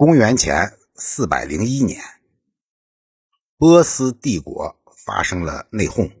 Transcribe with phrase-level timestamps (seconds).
[0.00, 2.00] 公元前四百零一年，
[3.56, 6.12] 波斯帝国发生了内讧。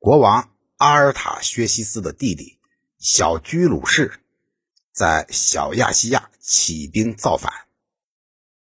[0.00, 2.58] 国王阿尔塔薛西斯的弟弟
[2.98, 4.20] 小居鲁士
[4.92, 7.68] 在小亚细亚起兵造反，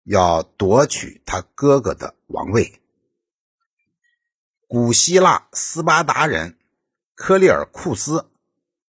[0.05, 2.80] 要夺取他哥哥的王位。
[4.66, 6.59] 古希腊斯巴达人
[7.14, 8.30] 科利尔库斯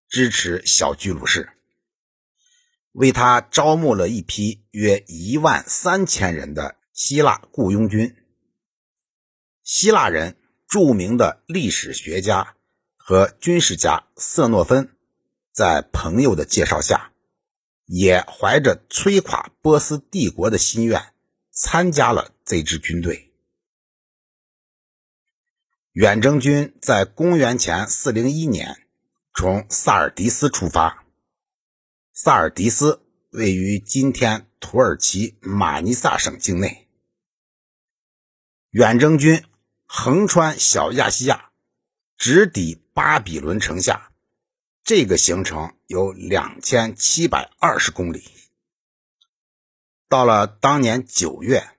[0.08, 1.57] 支持小居鲁士。
[2.98, 8.16] 为他招募了一批约一万三千人的希腊雇佣军。
[9.64, 10.36] 希腊人
[10.68, 12.56] 著名的历史学家
[12.96, 14.96] 和军事家色诺芬，
[15.54, 17.12] 在朋友的介绍下，
[17.86, 21.14] 也怀着摧垮波斯帝国的心愿，
[21.52, 23.32] 参加了这支军队。
[25.92, 28.88] 远征军在公元前四零一年
[29.36, 31.07] 从萨尔迪斯出发。
[32.20, 36.90] 萨尔迪斯位于今天土耳其马尼萨省境内。
[38.72, 39.44] 远征军
[39.86, 41.52] 横穿小亚细亚，
[42.18, 44.14] 直抵巴比伦城下，
[44.84, 48.24] 这个行程有两千七百二十公里。
[50.10, 51.70] 到了当年九月，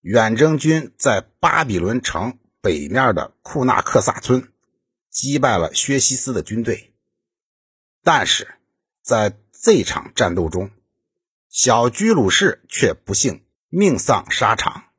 [0.00, 4.52] 远征军在巴比伦城北面的库纳克萨村
[5.10, 6.92] 击败了薛西斯的军队，
[8.02, 8.56] 但是
[9.00, 10.70] 在这场战斗中，
[11.48, 14.92] 小居鲁士却不幸命丧沙场。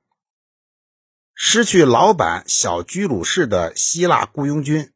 [1.35, 4.91] 失去老板小居鲁士的希腊雇佣军，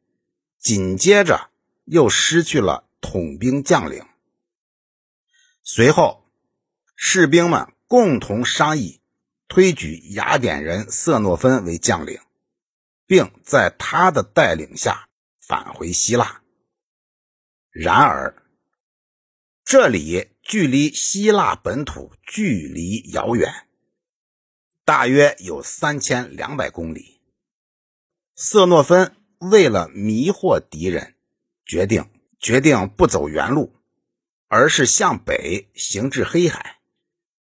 [0.58, 1.50] 紧接着
[1.84, 4.04] 又失去了统兵将领。
[5.62, 6.28] 随后，
[6.96, 9.00] 士兵们共同商议
[9.46, 12.18] 推举雅典人色诺芬为将领，
[13.06, 15.08] 并在他的带领下
[15.40, 16.42] 返回希腊。
[17.70, 18.34] 然而，
[19.72, 23.68] 这里距离希腊本土距离遥远，
[24.84, 27.20] 大约有三千两百公里。
[28.34, 31.14] 色诺芬为了迷惑敌人，
[31.64, 33.76] 决定决定不走原路，
[34.48, 36.80] 而是向北行至黑海，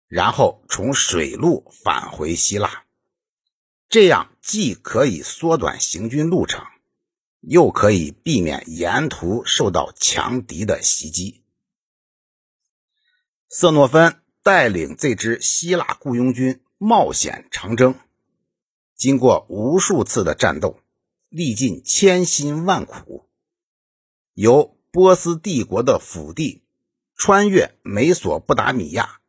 [0.08, 2.86] 然后从水路返回希腊。
[3.90, 6.64] 这样既可以缩短行军路程，
[7.42, 11.42] 又可以避免沿途受到强敌的袭击。
[13.48, 17.96] 色诺芬带领这支希腊雇佣军冒险长征，
[18.96, 20.82] 经过无数次的战斗，
[21.30, 23.30] 历尽千辛万苦，
[24.34, 26.64] 由波斯帝国的腹地
[27.16, 29.20] 穿越美索不达米亚、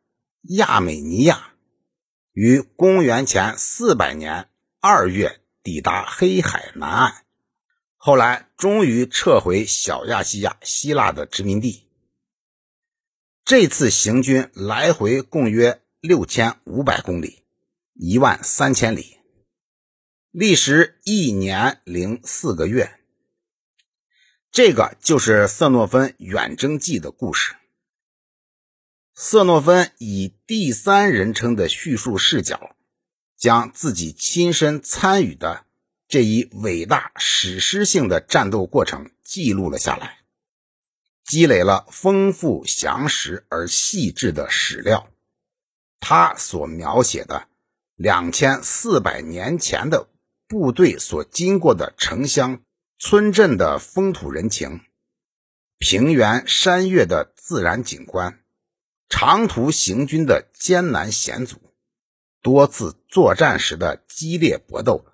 [0.41, 1.53] 亚美尼亚，
[2.33, 4.49] 于公元前四百年
[4.81, 7.25] 二月抵达黑海南岸，
[7.95, 11.86] 后来终于撤回小亚细亚希腊的殖民地。
[13.47, 17.43] 这次行军来回共约六千五百公里，
[17.93, 19.19] 一万三千里，
[20.31, 22.99] 历时一年零四个月。
[24.51, 27.55] 这个就是色诺芬远征记的故事。
[29.15, 32.75] 色诺芬以第三人称的叙述视角，
[33.37, 35.63] 将自己亲身参与的
[36.09, 40.17] 这一伟大史诗性的战斗过程记录了下来。
[41.27, 45.09] 积累了丰富、详实而细致的史料，
[45.99, 47.49] 他所描写的
[47.95, 50.07] 两千四百年前的
[50.47, 52.61] 部队所经过的城乡
[52.97, 54.79] 村镇的风土人情、
[55.77, 58.39] 平原山岳的自然景观、
[59.09, 61.57] 长途行军的艰难险阻、
[62.41, 65.05] 多次作战时的激烈搏斗，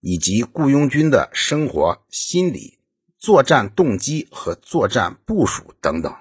[0.00, 2.81] 以及雇佣军的生活心理。
[3.22, 6.12] 作战动机和作战部署等等，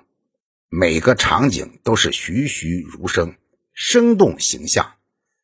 [0.70, 3.36] 每个场景都是栩栩如生、
[3.74, 4.98] 生动形象，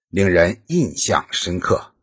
[0.07, 1.95] 令人印象深刻。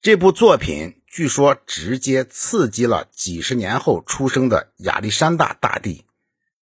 [0.00, 6.06] 这部作品据说直接刺激了几十年后出生的亚历山大大帝，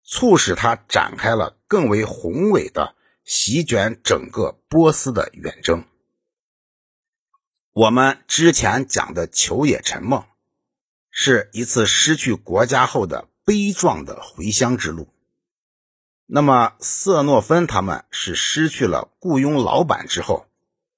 [0.02, 5.84] 促使他展开了更为宏伟的席卷整个波斯的远征。
[7.70, 10.24] 我们之前讲的求野沉梦。
[11.18, 15.08] 是一次失去国家后的悲壮的回乡之路。
[16.26, 20.46] 那么，色诺芬他们是失去了雇佣老板之后，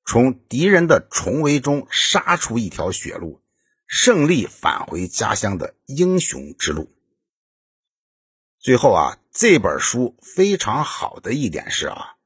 [0.05, 3.41] 从敌人的重围中杀出一条血路，
[3.87, 6.93] 胜利返回家乡的英雄之路。
[8.59, 12.17] 最后啊，这本书非常好的一点是啊，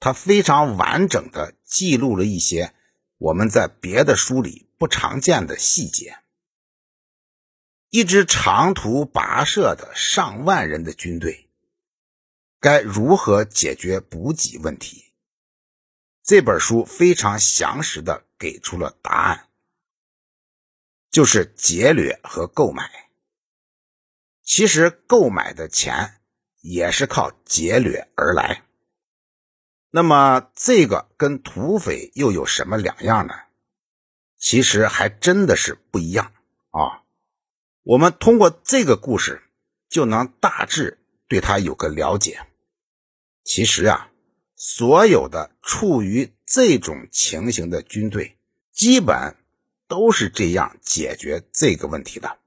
[0.00, 2.72] 它非常完整的记录了一些
[3.18, 6.16] 我们在别的书里不常见的细节。
[7.94, 11.50] 一支长途跋涉的上万人的军队，
[12.58, 15.12] 该如何解决补给问题？
[16.22, 19.48] 这本书非常详实的给出了答案，
[21.10, 23.10] 就是劫掠和购买。
[24.42, 26.22] 其实购买的钱
[26.62, 28.62] 也是靠劫掠而来。
[29.90, 33.34] 那么这个跟土匪又有什么两样呢？
[34.38, 36.32] 其实还真的是不一样
[36.70, 37.01] 啊。
[37.84, 39.42] 我们通过这个故事
[39.88, 42.46] 就能大致对他有个了解。
[43.44, 44.10] 其实啊，
[44.54, 48.36] 所有的处于这种情形的军队，
[48.72, 49.36] 基本
[49.88, 52.38] 都是这样解决这个问题的。